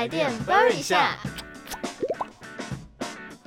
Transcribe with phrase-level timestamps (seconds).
[0.00, 1.14] 台电 burn 一下。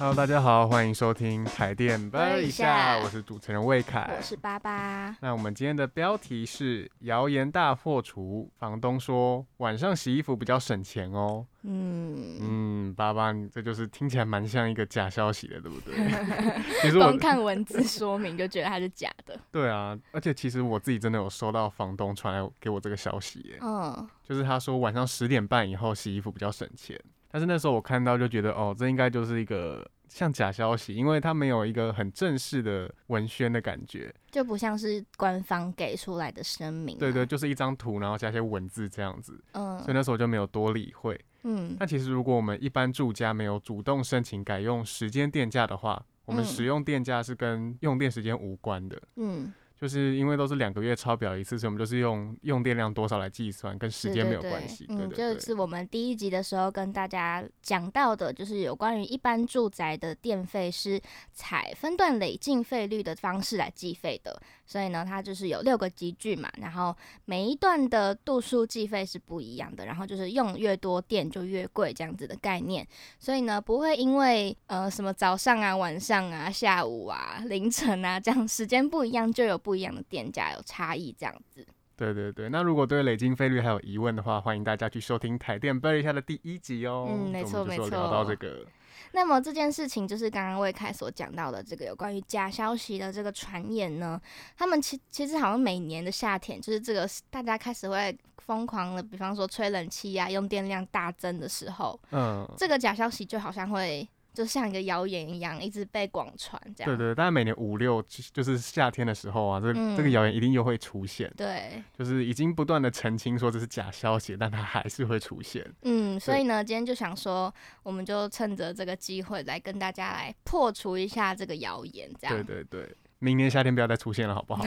[0.03, 4.21] Hello，大家好，欢迎收听台电 burn 一一下下，我是主持人魏凯我。
[4.21, 11.45] 是八八，那我们今天的标题是谣言大破除，房东说晚上洗衣服比较省钱哦。
[11.61, 15.95] 嗯，嗯，爸爸，你这就是听起来蛮像一个假消息的，对不对？
[16.83, 19.39] 其实我光看文字说明就觉得它是假的。
[19.53, 26.99] 对啊，而且其实我自己真的有收到房东传来给我这个消息耶，嗯，就是他说晚上十点半以后洗衣服比较省钱，
[27.31, 41.19] 但是那时候我看到就觉得哦，这应该就是一个像假消息，因为它没有一个很正式的文宣的感觉，就不像是官方给出来的声明、对对，，就是一张图，然后加些文字这样子，嗯所以那时候我就没有多理会。
[41.45, 49.01] 嗯那其实如果我们一般住家没有主动申请改用时间电价的话，我们嗯使用电价是跟用电时间无关的。
[49.15, 49.51] 嗯，
[49.83, 54.85] 就是因为都是两个月抄表一次，所以我们就是用用电量多少来计算，跟时间没有关系。
[54.85, 61.01] 对嗯，就是我们第一集的时候跟大家讲到的，就是有关于一般住宅的电费是
[61.33, 66.95] 采分段累进费率的方式来计费的，所以呢，它就是有六个集聚嘛，然后
[67.25, 72.87] 每一段的度数计费是不一样的，然后就是用越多电就越贵这样子的概念，
[73.19, 81.65] 所以呢，不会因为呃什么早上啊、晚上啊、下午啊、凌晨啊这样时间不一样，就有不一样的电价有差异这样子。
[81.95, 82.49] 对对对。
[82.49, 87.07] 那如果对累进费率还有疑问的话，欢迎大家去收听台电背一下的第一集哦。
[87.09, 88.65] 嗯没错没错聊到这个，
[89.11, 94.19] 那么这件事情就是刚刚魏凯所讲到的这个有关于假消息的这个传言呢，
[94.57, 106.91] 他们其其实好像每年的夏天，就是这个大家开始会疯狂的，比方说吹冷气啊，用电量大增的时候，嗯，这个假消息就好像会就像一个谣言一样，一直被广传这样。
[106.91, 115.63] 对对，大概每年五六就就是夏天的时候啊，这、嗯这个谣言一定又会出现，对就是已经不断的澄清说这是假消息，但它还是会出现。
[115.83, 122.35] 嗯，所以呢，今天就想说，我们就趁着这个机会来跟大家来破除一下这个谣言，这样。
[122.43, 124.65] 对对对，明年夏天不要再出现了，好不好？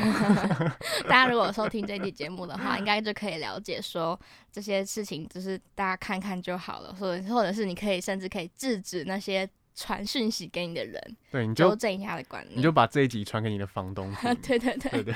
[1.06, 4.18] 大家如果收听这期节目的话，应该就可以了解说
[4.50, 12.58] 这些事情，就是大家看看就好了，或者或者是你可以甚至可以制止那些传讯息给你的人，对，你就纠正一下的观念。
[12.58, 14.10] 你就把这一集传给你的房东。
[14.42, 15.14] 对对对，对对，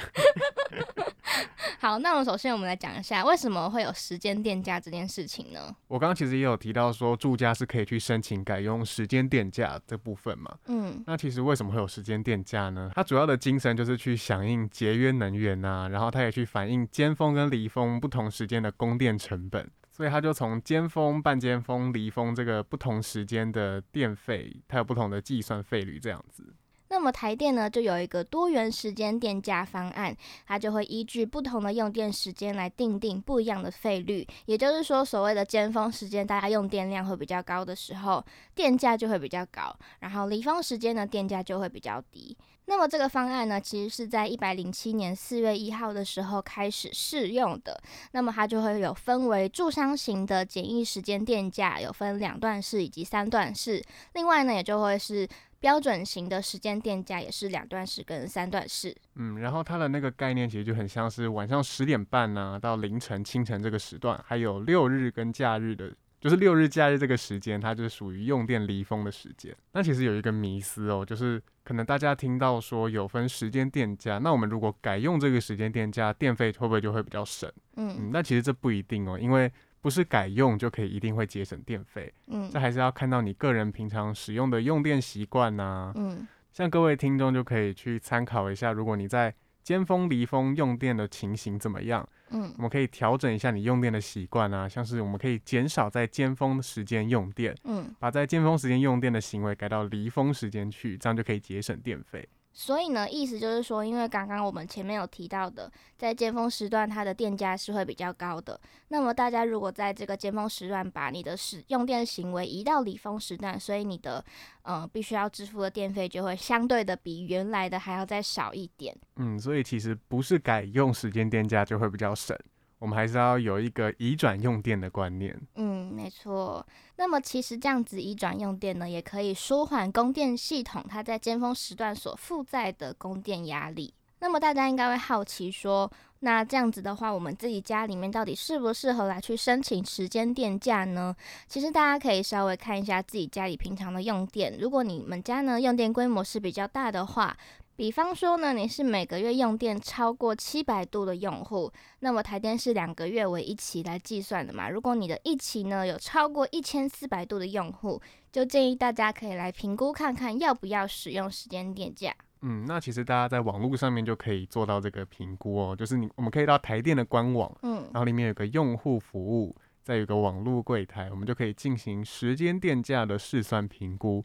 [1.80, 5.74] 好，那我们首先我们来讲一下为什么会有时间电价这件事情呢？
[5.88, 10.56] 我刚刚其实也有提到说，住家是可以去申请改用时间电价这部分嘛。
[10.66, 12.90] 嗯那其实为什么会有时间电价呢？
[12.94, 26.49] 它主要的精神就是去响应节约能源呐、然后它也去反映尖峰跟离峰不同时间的供电成本，所以它就从尖峰、半尖峰、离峰这个不同时间的电费，它有不同的计算费率这样子。
[26.90, 30.14] 那么台电呢，就有一个多元时间电价方案，
[30.46, 34.26] 它就会依据不同的用电时间来定定不一样的费率。
[34.46, 38.22] 也就是说，所谓的尖峰时间，大家用电量会比较高的时候，
[38.56, 42.36] 电价就会比较高；然后离峰时间呢，电价就会比较低。
[42.66, 47.80] 那么这个方案呢，其实是在一百零七年四月一号的时候开始试用的。
[48.12, 53.82] 那么它就会有分为住商型的简易时间电价，有分两段式以及三段式。
[54.14, 55.28] 另外呢，也就会是
[55.60, 58.96] 标准型的时间电价也是两段式跟三段式。
[59.16, 69.54] 嗯，然后它的那个概念其实就很像是晚上十点半呢、到凌晨、清晨这个时段，还有六日跟假日的，就是六日假日这个时间，它就是属于用电离峰的时间。
[69.72, 77.50] 那其实有一个迷思哦，就是可能大家听到说有分时间电价，那我们如果改用这个时间电价，电费会不会就会比较省？
[77.76, 89.32] 嗯嗯，那其实这不一定哦，因为不是改用就可以一定会节省电费，嗯这还是要看到你个人平常使用的用电习惯呐、嗯像各位听众就可以去参考一下，如果你在
[89.62, 97.94] 尖峰、离峰用电的情形怎么样，嗯我们可以调整一下你用电的习惯啊，像是我们可以减少在尖峰时间用电，嗯。
[98.00, 102.28] 把在尖峰时间用电的行为改到离峰时间去，这样就可以节省电费。
[102.52, 108.60] 所以呢，意思就是说，因为刚刚我们前面有提到的，在尖峰时段它的电价是会比较高的。
[108.88, 114.22] 那么大家如果在这个尖峰时段把你的使用电行为移到离峰时段，所以你的
[114.62, 118.94] 呃必须要支付的电费就会相对的比原来的还要再少一点。
[119.16, 122.36] 嗯，所以其实不是改用时间电价就会比较省，
[122.80, 125.40] 我们还是要有一个移转用电的观念。
[125.54, 126.64] 嗯，没错。
[126.96, 133.92] 那么其实这样子移转用电呢，也可以舒缓供电系统它在尖峰时段所负载的供电压力。
[134.20, 135.90] 那么大家应该会好奇说，
[136.20, 141.16] 那这样子的话，我们自己家里面到底适不适合来去申请时间电价呢？
[141.48, 147.36] 其实大家可以稍微看一下自己家里平常的用电，如果你们家呢用电规模是比较大的话。
[147.80, 154.68] 比方说呢，你是每个月用电超过七百度的用户，那么台电是两个月为一期来计算的嘛。
[154.68, 157.98] 如果你的一期呢有超过一千四百度的用户，
[158.30, 162.14] 就建议大家可以来评估看看要不要使用时间电价。
[162.42, 174.22] 嗯，那其实大家在网络上面就可以做到这个评估哦，就是你我们可以到台电的官网，嗯，然后里面有个用户服务，再有个网络柜台，我们就可以进行时间电价的试算评估。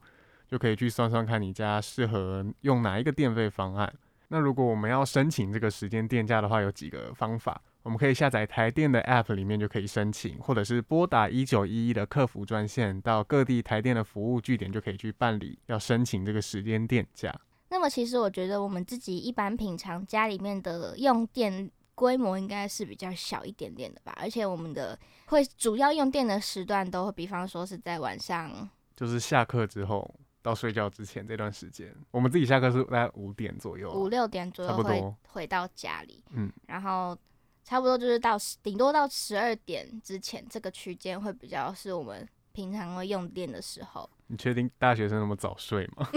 [0.55, 3.93] 就可以去算算看你家适合用哪一个电费方案。
[4.29, 7.61] 那如果我们要申请这个时间电价的话，有几个方法。
[7.83, 17.37] 我们可以下载台电的 App 里面就可以申请，或者是拨打一九一一的客服专线，到各地台电的服务据点就可以去办理要申请这个时间电价。
[17.67, 30.15] 那么其实我觉得我们自己一般平常家里面的用电规模应该是比较小一点点的吧，而且我们的会主要用电的时段都会，比方说是在晚上，就是下课之后。
[30.45, 37.17] 到睡觉之前这段时间，我们自己下课是在五点左右，五六点左右会回到家里，嗯，然后
[37.63, 44.07] 差不多就是到顶多到十二点之前这个区间会比较是我们平常会用电的时候。
[44.27, 46.07] 你确定大学生那么早睡吗？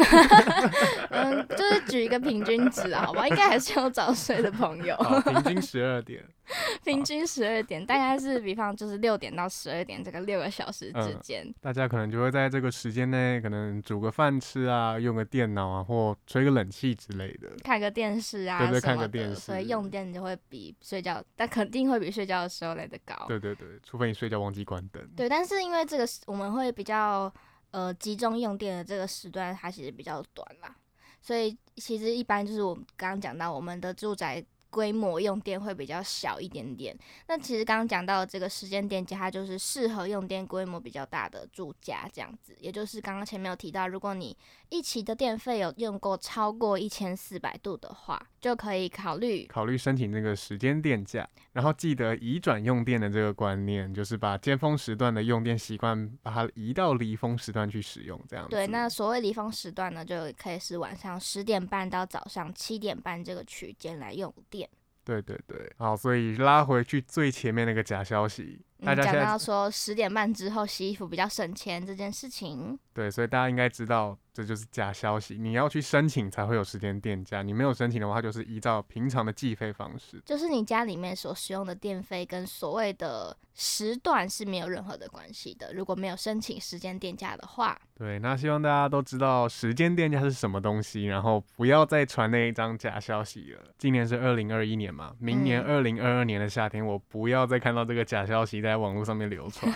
[1.11, 4.97] 嗯，就是举一个平均值啊，好吧，应该还是有早睡的朋友。
[5.25, 6.25] 平均十二点，
[6.83, 11.47] 平均十二点，大概是比方就是六点到十二点这个六个小时之间。
[11.61, 23.15] 大家可能就会在这个时间内，可能煮个饭吃啊，用个电脑啊，或吹个冷气之类的，看个电视啊，对对，看个电视，所以用电就会比睡觉，但肯定会比睡觉的时候来的高。
[23.29, 25.07] 对对对，除非你睡觉忘记关灯。
[25.15, 27.31] 对，但是因为这个我们会比较。
[27.71, 30.75] 呃，集中用电的这个时段，它其实比较短啦，
[31.21, 36.97] 所以其实一般就是我刚刚讲到，我们的住宅规模用电会比较小一点点。
[37.27, 44.37] 那其实刚刚讲到这个时间电价，它就是适合用电规模比较大的住家这样子，也就是刚刚前面有提到，如果你
[44.69, 51.29] 一期的电费有用过超过一千四百度的话，就可以考虑考虑申请这个时间电价。
[51.53, 58.51] 然后记得移转用电的这个观念，就是把尖峰时段的用电习惯，把它移到离峰时段去使用，这样子。
[58.51, 64.68] 对，那所谓离峰时段呢，就可以是晚上十点半到早上七点半这个区间来用电。
[65.09, 72.79] 对对对，好，所以拉回去最前面那个假消息，大家讲到说十点半之后洗衣服比较省钱这件事情。
[72.95, 74.17] 对，所以大家应该知道。
[74.31, 80.23] 这就是假消息，你要去申请才会有时间电价，你没有申请的话，就是依照平常的计费方式。
[80.25, 85.73] 就是你家里面所使用的电费跟所谓的时段是没有任何的关系的。
[85.75, 93.75] 如果没有申请时间电价的话，对，那希望大家都知道时间电价是什么东西，然后不要再传那一张假消息了。
[93.77, 99.73] 今年是二零二一年嘛，明年二零二二年的夏天，我不要再看到这个假消息在网络上面流传。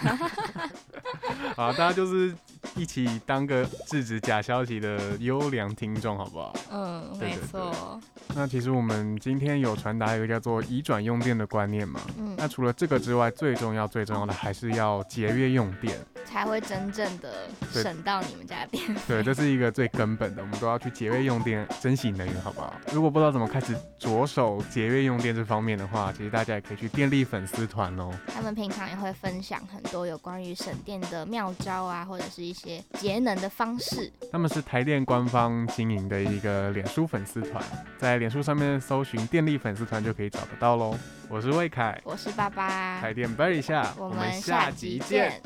[1.57, 2.35] 好，大家就是
[2.77, 6.55] 一起当个制止假消息的优良听众，好不好？
[6.71, 8.01] 嗯，没错。
[8.35, 12.01] 那其实我们今天有传达一个叫做移转用电的观念嘛。
[12.19, 12.35] 嗯。
[12.39, 15.99] 那除了这个之外，最重要、最重要的还是要节约用电，
[16.33, 18.83] 才会真正的省到你们家电。
[19.07, 22.73] 对，这是一个最根本的，我们都要去节约用电，珍惜能源，好不好？
[22.93, 28.11] 如果不知道怎么开始着手节约用电这方面的话，其实大家也可以去电力粉丝团哦。
[28.35, 34.11] 他们平常也会分享很多有关于省电的妙招啊，或者是一些节能的方式。
[34.31, 37.63] 他们是台电官方经营的一个脸书粉丝团，
[37.99, 40.97] 在脸书上面搜寻“电力粉丝团”就可以找得到喽。
[41.29, 45.41] 我是魏凯，我是爸爸，台电 b 一下，我们下集见。